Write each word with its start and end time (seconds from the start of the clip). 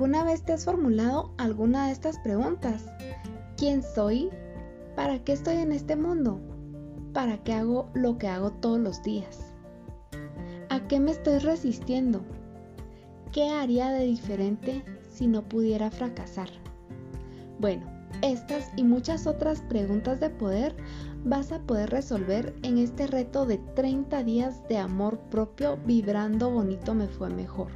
¿Alguna 0.00 0.24
vez 0.24 0.42
te 0.42 0.54
has 0.54 0.64
formulado 0.64 1.34
alguna 1.36 1.88
de 1.88 1.92
estas 1.92 2.18
preguntas? 2.20 2.86
¿Quién 3.58 3.82
soy? 3.82 4.30
¿Para 4.96 5.22
qué 5.22 5.34
estoy 5.34 5.56
en 5.56 5.72
este 5.72 5.94
mundo? 5.94 6.40
¿Para 7.12 7.36
qué 7.44 7.52
hago 7.52 7.90
lo 7.92 8.16
que 8.16 8.26
hago 8.26 8.50
todos 8.50 8.80
los 8.80 9.02
días? 9.02 9.52
¿A 10.70 10.88
qué 10.88 11.00
me 11.00 11.10
estoy 11.10 11.36
resistiendo? 11.36 12.22
¿Qué 13.30 13.50
haría 13.50 13.90
de 13.90 14.06
diferente 14.06 14.82
si 15.10 15.26
no 15.26 15.42
pudiera 15.42 15.90
fracasar? 15.90 16.48
Bueno, 17.58 17.84
estas 18.22 18.72
y 18.76 18.84
muchas 18.84 19.26
otras 19.26 19.60
preguntas 19.60 20.18
de 20.18 20.30
poder 20.30 20.74
vas 21.26 21.52
a 21.52 21.58
poder 21.58 21.90
resolver 21.90 22.54
en 22.62 22.78
este 22.78 23.06
reto 23.06 23.44
de 23.44 23.58
30 23.58 24.24
días 24.24 24.66
de 24.66 24.78
amor 24.78 25.18
propio 25.30 25.76
vibrando 25.84 26.50
bonito 26.50 26.94
me 26.94 27.06
fue 27.06 27.28
mejor, 27.28 27.68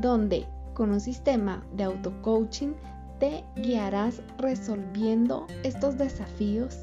donde 0.00 0.46
con 0.78 0.92
un 0.92 1.00
sistema 1.00 1.66
de 1.74 1.82
auto-coaching 1.82 2.72
te 3.18 3.44
guiarás 3.56 4.22
resolviendo 4.38 5.48
estos 5.64 5.98
desafíos 5.98 6.78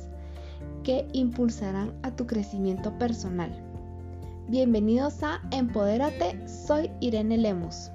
que 0.84 1.08
impulsarán 1.14 1.94
a 2.04 2.12
tu 2.12 2.28
crecimiento 2.28 2.92
personal. 3.00 3.50
Bienvenidos 4.50 5.24
a 5.24 5.42
Empodérate, 5.52 6.46
soy 6.46 6.92
Irene 7.00 7.38
Lemus. 7.38 7.90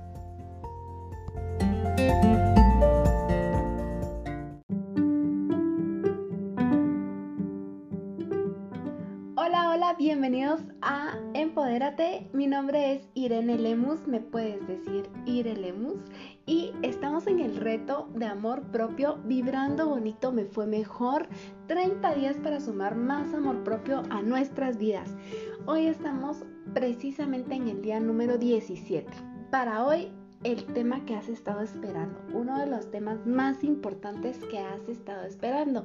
Mi 12.34 12.46
nombre 12.46 12.92
es 12.92 13.08
Irene 13.14 13.56
Lemus, 13.56 14.06
me 14.06 14.20
puedes 14.20 14.66
decir 14.66 15.08
Ire 15.24 15.56
Lemus. 15.56 15.98
Y 16.44 16.72
estamos 16.82 17.26
en 17.26 17.40
el 17.40 17.56
reto 17.56 18.06
de 18.14 18.26
amor 18.26 18.64
propio, 18.70 19.16
vibrando 19.24 19.88
bonito 19.88 20.30
me 20.30 20.44
fue 20.44 20.66
mejor. 20.66 21.26
30 21.68 22.16
días 22.16 22.36
para 22.36 22.60
sumar 22.60 22.96
más 22.96 23.32
amor 23.32 23.64
propio 23.64 24.02
a 24.10 24.20
nuestras 24.20 24.76
vidas. 24.76 25.16
Hoy 25.64 25.86
estamos 25.86 26.44
precisamente 26.74 27.54
en 27.54 27.68
el 27.68 27.80
día 27.80 27.98
número 27.98 28.36
17. 28.36 29.10
Para 29.50 29.86
hoy 29.86 30.12
el 30.42 30.64
tema 30.64 31.04
que 31.04 31.14
has 31.14 31.28
estado 31.28 31.60
esperando, 31.60 32.18
uno 32.32 32.58
de 32.58 32.66
los 32.66 32.90
temas 32.90 33.26
más 33.26 33.62
importantes 33.62 34.38
que 34.50 34.58
has 34.58 34.88
estado 34.88 35.24
esperando. 35.24 35.84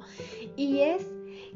Y 0.55 0.79
es 0.79 1.05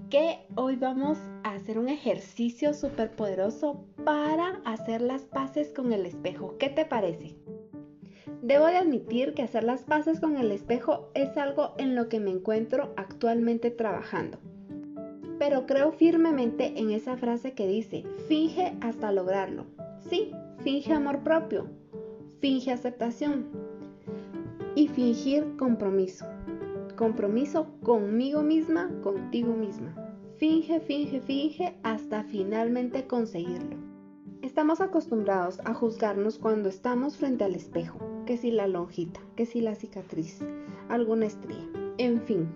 que 0.09 0.39
hoy 0.55 0.75
vamos 0.75 1.17
a 1.43 1.53
hacer 1.53 1.79
un 1.79 1.87
ejercicio 1.87 2.73
súper 2.73 3.11
poderoso 3.11 3.85
para 4.03 4.61
hacer 4.65 5.01
las 5.01 5.23
paces 5.23 5.71
con 5.71 5.93
el 5.93 6.05
espejo. 6.05 6.57
¿Qué 6.57 6.69
te 6.69 6.85
parece? 6.85 7.35
Debo 8.41 8.65
de 8.65 8.77
admitir 8.77 9.33
que 9.33 9.43
hacer 9.43 9.63
las 9.63 9.83
paces 9.83 10.19
con 10.19 10.37
el 10.37 10.51
espejo 10.51 11.09
es 11.13 11.37
algo 11.37 11.75
en 11.77 11.95
lo 11.95 12.09
que 12.09 12.19
me 12.19 12.31
encuentro 12.31 12.93
actualmente 12.97 13.71
trabajando. 13.71 14.39
Pero 15.37 15.65
creo 15.65 15.93
firmemente 15.93 16.73
en 16.77 16.91
esa 16.91 17.15
frase 17.15 17.53
que 17.53 17.67
dice, 17.67 18.03
finge 18.27 18.73
hasta 18.81 19.11
lograrlo. 19.13 19.65
Sí, 20.09 20.31
finge 20.63 20.93
amor 20.93 21.19
propio, 21.19 21.69
finge 22.39 22.71
aceptación 22.71 23.47
y 24.75 24.87
fingir 24.87 25.57
compromiso. 25.57 26.25
Compromiso 26.95 27.67
conmigo 27.83 28.41
misma, 28.41 28.89
contigo 29.01 29.53
misma. 29.53 29.93
Finge, 30.37 30.79
finge, 30.79 31.21
finge 31.21 31.75
hasta 31.83 32.23
finalmente 32.23 33.07
conseguirlo. 33.07 33.77
Estamos 34.41 34.79
acostumbrados 34.79 35.59
a 35.65 35.73
juzgarnos 35.73 36.39
cuando 36.39 36.69
estamos 36.69 37.17
frente 37.17 37.43
al 37.43 37.55
espejo, 37.55 37.99
que 38.25 38.37
si 38.37 38.51
la 38.51 38.67
lonjita, 38.67 39.19
que 39.35 39.45
si 39.45 39.59
la 39.59 39.75
cicatriz, 39.75 40.39
alguna 40.87 41.25
estría, 41.25 41.69
en 41.97 42.21
fin. 42.21 42.47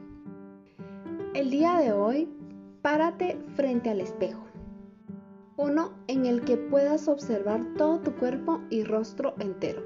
El 1.33 1.49
día 1.49 1.77
de 1.77 1.91
hoy, 1.91 2.29
párate 2.81 3.37
frente 3.55 3.89
al 3.89 3.99
espejo 3.99 4.42
uno 5.57 5.93
en 6.07 6.25
el 6.25 6.41
que 6.41 6.57
puedas 6.57 7.07
observar 7.07 7.63
todo 7.77 7.99
tu 7.99 8.15
cuerpo 8.15 8.61
y 8.69 8.83
rostro 8.83 9.35
entero. 9.39 9.83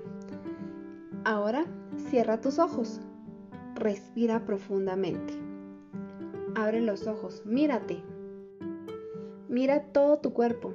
Ahora 1.25 1.65
cierra 2.09 2.39
tus 2.39 2.57
ojos. 2.57 3.01
Respira 3.75 4.45
profundamente. 4.45 5.33
Abre 6.55 6.79
los 6.81 7.05
ojos. 7.05 7.41
Mírate. 7.45 8.01
Mira 9.49 9.83
todo 9.91 10.19
tu 10.19 10.33
cuerpo. 10.33 10.73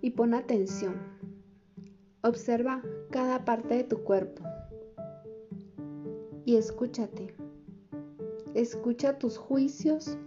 Y 0.00 0.10
pon 0.10 0.34
atención. 0.34 0.96
Observa 2.22 2.82
cada 3.10 3.44
parte 3.44 3.74
de 3.74 3.84
tu 3.84 4.02
cuerpo. 4.02 4.42
Y 6.44 6.56
escúchate. 6.56 7.34
Escucha 8.54 9.18
tus 9.18 9.38
juicios 9.38 10.18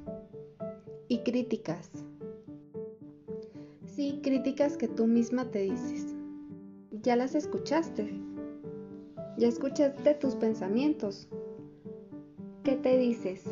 y 1.07 1.19
críticas 1.19 1.98
Críticas 4.21 4.75
que 4.75 4.89
tú 4.89 5.07
misma 5.07 5.45
te 5.45 5.59
dices. 5.59 6.13
Ya 7.03 7.15
las 7.15 7.35
escuchaste. 7.35 8.21
Ya 9.37 9.47
escuchaste 9.47 10.13
tus 10.15 10.35
pensamientos. 10.35 11.29
¿Qué 12.63 12.75
te 12.75 12.97
dices? 12.97 13.45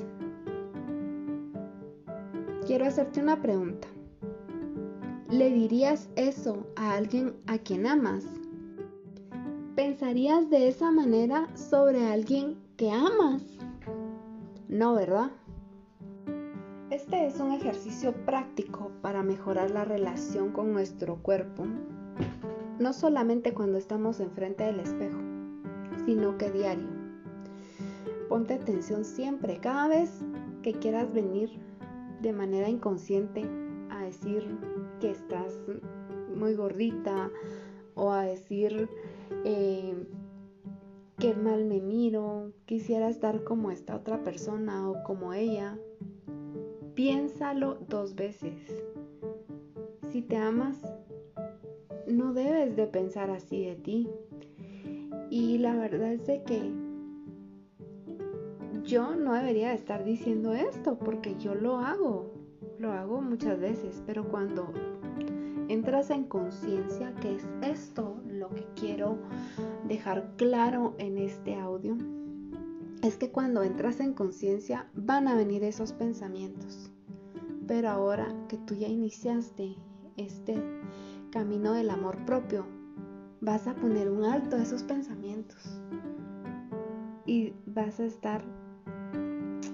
Quiero 2.65 2.85
hacerte 2.85 3.21
una 3.21 3.41
pregunta. 3.41 3.87
¿Le 5.29 5.51
dirías 5.51 6.09
eso 6.17 6.67
a 6.75 6.95
alguien 6.95 7.33
a 7.47 7.57
quien 7.59 7.87
amas? 7.87 8.25
¿Pensarías 9.75 10.49
de 10.49 10.67
esa 10.67 10.91
manera 10.91 11.47
sobre 11.55 12.07
alguien 12.07 12.57
que 12.75 12.91
amas? 12.91 13.43
No, 14.67 14.95
¿verdad? 14.95 15.31
Este 17.07 17.25
es 17.25 17.39
un 17.39 17.53
ejercicio 17.53 18.11
práctico 18.25 18.91
para 19.01 19.23
mejorar 19.23 19.71
la 19.71 19.85
relación 19.85 20.51
con 20.51 20.73
nuestro 20.73 21.15
cuerpo, 21.23 21.63
no 22.79 22.91
solamente 22.91 23.53
cuando 23.53 23.77
estamos 23.77 24.19
enfrente 24.19 24.65
del 24.65 24.81
espejo, 24.81 25.17
sino 26.05 26.37
que 26.37 26.51
diario. 26.51 26.89
Ponte 28.27 28.55
atención 28.55 29.05
siempre, 29.05 29.55
cada 29.61 29.87
vez 29.87 30.19
que 30.61 30.73
quieras 30.73 31.13
venir 31.13 31.49
de 32.21 32.33
manera 32.33 32.67
inconsciente 32.67 33.45
a 33.89 34.03
decir 34.03 34.59
que 34.99 35.11
estás 35.11 35.57
muy 36.35 36.55
gordita 36.55 37.31
o 37.95 38.11
a 38.11 38.23
decir 38.23 38.89
eh, 39.45 39.95
que 41.17 41.33
mal 41.35 41.63
me 41.63 41.79
miro, 41.79 42.51
quisiera 42.65 43.07
estar 43.07 43.45
como 43.45 43.71
esta 43.71 43.95
otra 43.95 44.25
persona 44.25 44.89
o 44.89 45.05
como 45.05 45.31
ella 45.31 45.79
Piénsalo 46.97 47.77
dos 47.87 48.15
veces. 48.15 48.55
Si 50.09 50.23
te 50.23 50.35
amas, 50.35 50.81
no 52.07 52.33
debes 52.33 52.75
de 52.75 52.87
pensar 52.87 53.29
así 53.29 53.65
de 53.65 53.75
ti. 53.75 54.09
Y 55.29 55.59
la 55.59 55.75
verdad 55.75 56.13
es 56.13 56.25
de 56.25 56.41
que 56.41 56.71
yo 58.83 59.15
no 59.15 59.35
debería 59.35 59.75
estar 59.75 60.03
diciendo 60.03 60.53
esto 60.55 60.97
porque 60.97 61.35
yo 61.35 61.53
lo 61.53 61.77
hago. 61.77 62.33
Lo 62.79 62.91
hago 62.93 63.21
muchas 63.21 63.59
veces, 63.59 64.01
pero 64.07 64.27
cuando 64.27 64.73
entras 65.67 66.09
en 66.09 66.23
conciencia 66.23 67.13
que 67.21 67.35
es 67.35 67.47
esto 67.61 68.19
lo 68.25 68.49
que 68.49 68.65
quiero 68.75 69.19
dejar 69.87 70.31
claro 70.35 70.95
en 70.97 71.19
este 71.19 71.53
audio, 71.59 71.95
es 73.07 73.15
que 73.15 73.31
cuando 73.31 73.63
entras 73.63 74.01
en 74.01 74.13
conciencia 74.13 74.89
van 74.93 75.29
a 75.29 75.35
venir 75.35 75.63
esos 75.63 75.93
pensamientos. 75.93 76.91
Pero 77.65 77.89
ahora 77.89 78.27
que 78.49 78.57
tú 78.57 78.75
ya 78.75 78.87
iniciaste 78.87 79.75
este 80.17 80.61
camino 81.31 81.71
del 81.71 81.89
amor 81.89 82.17
propio, 82.25 82.65
vas 83.39 83.65
a 83.67 83.75
poner 83.75 84.09
un 84.09 84.25
alto 84.25 84.57
a 84.57 84.61
esos 84.61 84.83
pensamientos 84.83 85.79
y 87.25 87.53
vas 87.65 87.99
a 87.99 88.05
estar 88.05 88.43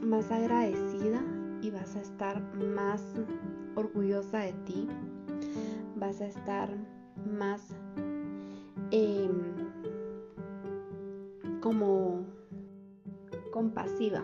más 0.03 0.31
agradecida 0.31 1.23
y 1.61 1.71
vas 1.71 1.95
a 1.95 2.01
estar 2.01 2.39
más 2.55 3.01
orgullosa 3.75 4.39
de 4.39 4.53
ti, 4.65 4.87
vas 5.95 6.21
a 6.21 6.27
estar 6.27 6.69
más 7.25 7.69
em, 8.91 9.31
como 11.61 12.32
compasiva 13.53 14.23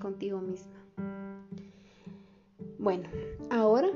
contigo 0.00 0.40
misma. 0.40 0.78
Bueno, 2.78 3.08
ahora 3.50 3.88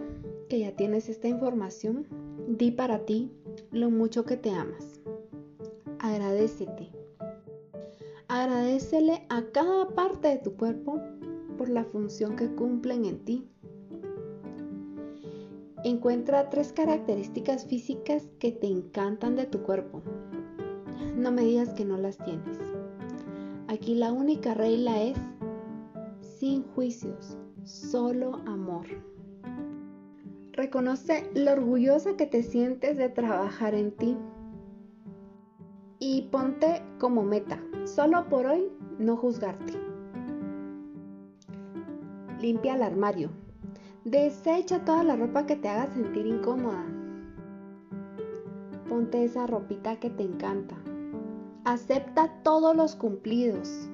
que 0.48 0.58
ya 0.58 0.74
tienes 0.74 1.08
esta 1.08 1.28
información, 1.28 2.06
di 2.48 2.72
para 2.72 3.06
ti 3.06 3.30
lo 3.70 3.90
mucho 3.90 4.24
que 4.24 4.36
te 4.36 4.50
amas. 4.50 5.00
Agradecete. 6.00 6.90
Agradecele 8.26 9.24
a 9.28 9.44
cada 9.52 9.88
parte 9.90 10.28
de 10.28 10.38
tu 10.38 10.56
cuerpo 10.56 11.00
por 11.56 11.68
la 11.68 11.84
función 11.84 12.34
que 12.34 12.52
cumplen 12.52 13.04
en 13.04 13.24
ti. 13.24 13.48
Encuentra 15.84 16.50
tres 16.50 16.72
características 16.72 17.66
físicas 17.66 18.28
que 18.40 18.50
te 18.50 18.66
encantan 18.66 19.36
de 19.36 19.46
tu 19.46 19.62
cuerpo. 19.62 20.02
no 21.16 21.30
me 21.30 21.42
digas 21.42 21.72
que 21.74 21.84
no 21.84 21.98
las 21.98 22.18
tienes. 22.18 22.58
Aquí 23.72 23.94
la 23.94 24.12
única 24.12 24.52
regla 24.52 25.00
es 25.00 25.16
sin 26.20 26.62
juicios, 26.74 27.38
solo 27.64 28.36
amor. 28.44 28.84
Reconoce 30.52 31.30
lo 31.34 31.52
orgullosa 31.52 32.14
que 32.18 32.26
te 32.26 32.42
sientes 32.42 32.98
de 32.98 33.08
trabajar 33.08 33.74
en 33.74 33.92
ti. 33.92 34.18
Y 35.98 36.28
ponte 36.30 36.82
como 36.98 37.22
meta, 37.22 37.62
solo 37.86 38.28
por 38.28 38.44
hoy, 38.44 38.70
no 38.98 39.16
juzgarte. 39.16 39.72
Limpia 42.42 42.74
el 42.74 42.82
armario. 42.82 43.30
Desecha 44.04 44.84
toda 44.84 45.02
la 45.02 45.16
ropa 45.16 45.46
que 45.46 45.56
te 45.56 45.70
haga 45.70 45.86
sentir 45.86 46.26
incómoda. 46.26 46.84
Ponte 48.90 49.24
esa 49.24 49.46
ropita 49.46 49.98
que 49.98 50.10
te 50.10 50.24
encanta. 50.24 50.81
Acepta 51.64 52.28
todos 52.42 52.74
los 52.74 52.96
cumplidos. 52.96 53.88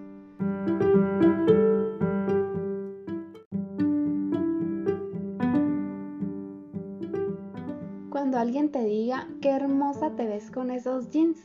Cuando 8.08 8.38
alguien 8.38 8.70
te 8.72 8.82
diga 8.84 9.28
qué 9.42 9.50
hermosa 9.50 10.16
te 10.16 10.26
ves 10.26 10.50
con 10.50 10.70
esos 10.70 11.10
jeans, 11.10 11.38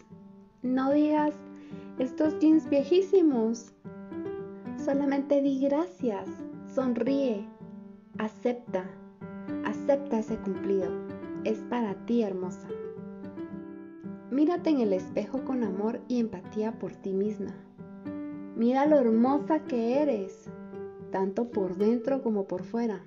no 0.62 0.92
digas 0.92 1.34
estos 2.00 2.40
jeans 2.40 2.70
viejísimos. 2.70 3.74
Solamente 4.78 5.42
di 5.42 5.60
gracias, 5.60 6.30
sonríe, 6.74 7.46
acepta, 8.18 8.86
acepta 9.66 10.20
ese 10.20 10.38
cumplido. 10.38 10.90
Es 11.44 11.60
para 11.70 11.96
ti, 12.06 12.24
hermosa. 12.24 12.70
Mírate 14.34 14.72
en 14.72 14.80
el 14.80 14.94
espejo 14.94 15.46
con 15.46 15.64
amor 15.64 16.02
y 16.08 16.20
empatía 16.20 16.80
por 16.80 16.96
ti 16.96 17.14
misma. 17.14 17.54
Mira 18.56 18.88
lo 18.88 18.98
hermosa 18.98 19.60
que 19.66 20.02
eres, 20.02 20.50
tanto 21.12 21.52
por 21.52 21.78
dentro 21.78 22.24
como 22.24 22.48
por 22.48 22.64
fuera. 22.64 23.06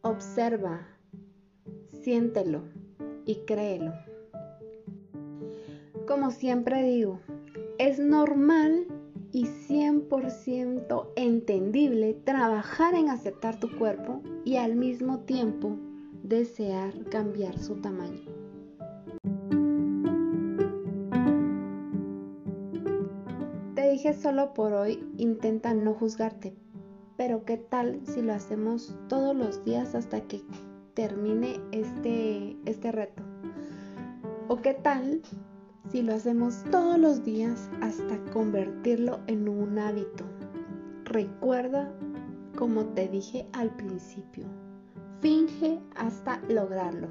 Observa, 0.00 0.88
siéntelo 2.00 2.62
y 3.26 3.34
créelo. 3.44 3.92
Como 6.08 6.30
siempre 6.30 6.82
digo, 6.82 7.20
es 7.76 7.98
normal 7.98 8.86
y 9.32 9.44
100% 9.44 11.08
entendible 11.16 12.14
trabajar 12.24 12.94
en 12.94 13.10
aceptar 13.10 13.60
tu 13.60 13.76
cuerpo 13.76 14.22
y 14.46 14.56
al 14.56 14.76
mismo 14.76 15.18
tiempo 15.26 15.76
desear 16.22 17.04
cambiar 17.10 17.58
su 17.58 17.74
tamaño. 17.82 18.45
Dije 23.96 24.12
solo 24.12 24.52
por 24.52 24.74
hoy, 24.74 25.02
intenta 25.16 25.72
no 25.72 25.94
juzgarte, 25.94 26.52
pero 27.16 27.46
¿qué 27.46 27.56
tal 27.56 27.98
si 28.04 28.20
lo 28.20 28.34
hacemos 28.34 28.94
todos 29.08 29.34
los 29.34 29.64
días 29.64 29.94
hasta 29.94 30.20
que 30.20 30.42
termine 30.92 31.58
este, 31.72 32.58
este 32.66 32.92
reto? 32.92 33.22
¿O 34.48 34.56
qué 34.56 34.74
tal 34.74 35.22
si 35.90 36.02
lo 36.02 36.12
hacemos 36.12 36.62
todos 36.70 36.98
los 36.98 37.24
días 37.24 37.70
hasta 37.80 38.22
convertirlo 38.34 39.20
en 39.28 39.48
un 39.48 39.78
hábito? 39.78 40.24
Recuerda, 41.04 41.90
como 42.54 42.84
te 42.88 43.08
dije 43.08 43.46
al 43.54 43.74
principio, 43.76 44.44
finge 45.22 45.80
hasta 45.94 46.38
lograrlo. 46.50 47.08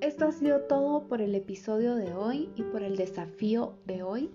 Esto 0.00 0.24
ha 0.24 0.32
sido 0.32 0.60
todo 0.62 1.06
por 1.06 1.20
el 1.20 1.34
episodio 1.34 1.96
de 1.96 2.14
hoy 2.14 2.48
y 2.56 2.62
por 2.62 2.82
el 2.82 2.96
desafío 2.96 3.74
de 3.84 4.02
hoy. 4.02 4.30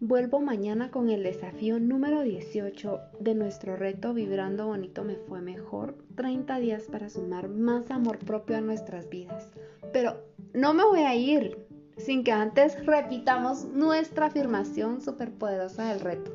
Vuelvo 0.00 0.38
mañana 0.38 0.92
con 0.92 1.10
el 1.10 1.24
desafío 1.24 1.80
número 1.80 2.22
18 2.22 3.00
de 3.18 3.34
nuestro 3.34 3.74
reto 3.74 4.14
Vibrando 4.14 4.68
Bonito 4.68 5.02
Me 5.02 5.16
Fue 5.16 5.40
Mejor. 5.40 5.96
30 6.14 6.60
días 6.60 6.84
para 6.84 7.10
sumar 7.10 7.48
más 7.48 7.90
amor 7.90 8.20
propio 8.20 8.58
a 8.58 8.60
nuestras 8.60 9.08
vidas. 9.08 9.50
Pero 9.92 10.22
no 10.54 10.72
me 10.72 10.84
voy 10.84 11.00
a 11.00 11.16
ir 11.16 11.66
sin 11.96 12.22
que 12.22 12.30
antes 12.30 12.86
repitamos 12.86 13.64
nuestra 13.64 14.26
afirmación 14.26 15.00
superpoderosa 15.00 15.88
del 15.88 15.98
reto. 15.98 16.32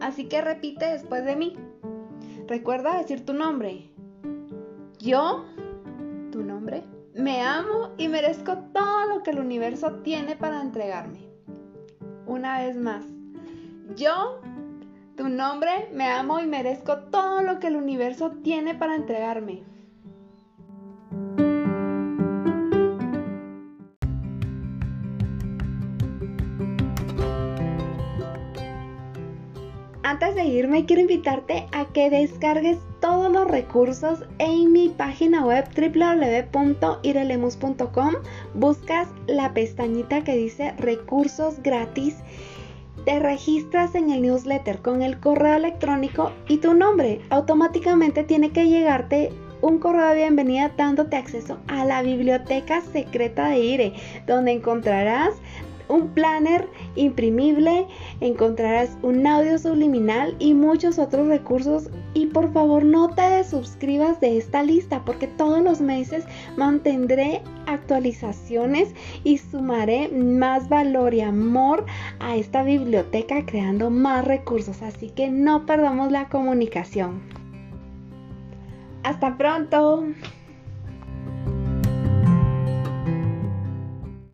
Así 0.00 0.24
que 0.24 0.40
repite 0.40 0.86
después 0.86 1.26
de 1.26 1.36
mí. 1.36 1.56
Recuerda 2.46 2.96
decir 2.96 3.22
tu 3.26 3.34
nombre. 3.34 3.90
Yo, 4.98 5.44
tu 6.32 6.42
nombre, 6.42 6.84
me 7.14 7.42
amo 7.42 7.90
y 7.98 8.08
merezco 8.08 8.56
todo 8.72 9.06
lo 9.08 9.22
que 9.22 9.32
el 9.32 9.40
universo 9.40 9.96
tiene 9.96 10.36
para 10.36 10.62
entregarme 10.62 11.27
una 12.28 12.60
vez 12.60 12.76
más. 12.76 13.04
Yo, 13.96 14.40
tu 15.16 15.28
nombre, 15.28 15.88
me 15.92 16.04
amo 16.04 16.38
y 16.40 16.46
merezco 16.46 16.98
todo 17.10 17.42
lo 17.42 17.58
que 17.58 17.66
el 17.66 17.76
universo 17.76 18.30
tiene 18.42 18.74
para 18.74 18.94
entregarme. 18.94 19.64
Antes 30.08 30.34
de 30.34 30.44
irme, 30.46 30.86
quiero 30.86 31.02
invitarte 31.02 31.68
a 31.70 31.84
que 31.84 32.08
descargues 32.08 32.78
todos 32.98 33.30
los 33.30 33.46
recursos 33.46 34.24
en 34.38 34.72
mi 34.72 34.88
página 34.88 35.44
web 35.44 35.66
www.irelemus.com. 35.76 38.14
Buscas 38.54 39.08
la 39.26 39.52
pestañita 39.52 40.24
que 40.24 40.34
dice 40.34 40.72
recursos 40.78 41.62
gratis. 41.62 42.16
Te 43.04 43.18
registras 43.18 43.94
en 43.94 44.08
el 44.08 44.22
newsletter 44.22 44.78
con 44.78 45.02
el 45.02 45.20
correo 45.20 45.56
electrónico 45.56 46.32
y 46.48 46.56
tu 46.56 46.72
nombre. 46.72 47.20
Automáticamente 47.28 48.24
tiene 48.24 48.50
que 48.50 48.66
llegarte 48.66 49.30
un 49.60 49.78
correo 49.78 50.08
de 50.08 50.20
bienvenida 50.20 50.72
dándote 50.74 51.16
acceso 51.16 51.58
a 51.66 51.84
la 51.84 52.00
biblioteca 52.00 52.80
secreta 52.80 53.50
de 53.50 53.58
IRE, 53.58 53.92
donde 54.26 54.52
encontrarás 54.52 55.34
un 55.88 56.08
planner 56.08 56.68
imprimible, 56.96 57.86
encontrarás 58.20 58.96
un 59.02 59.26
audio 59.26 59.58
subliminal 59.58 60.36
y 60.38 60.54
muchos 60.54 60.98
otros 60.98 61.28
recursos. 61.28 61.90
Y 62.14 62.26
por 62.26 62.52
favor 62.52 62.84
no 62.84 63.10
te 63.10 63.22
desuscribas 63.22 64.20
de 64.20 64.38
esta 64.38 64.62
lista 64.62 65.04
porque 65.04 65.26
todos 65.26 65.62
los 65.62 65.80
meses 65.80 66.24
mantendré 66.56 67.42
actualizaciones 67.66 68.94
y 69.24 69.38
sumaré 69.38 70.08
más 70.08 70.68
valor 70.68 71.14
y 71.14 71.20
amor 71.20 71.84
a 72.20 72.36
esta 72.36 72.62
biblioteca 72.62 73.44
creando 73.46 73.90
más 73.90 74.24
recursos. 74.24 74.82
Así 74.82 75.10
que 75.10 75.28
no 75.28 75.66
perdamos 75.66 76.10
la 76.10 76.28
comunicación. 76.28 77.20
Hasta 79.02 79.36
pronto. 79.36 80.04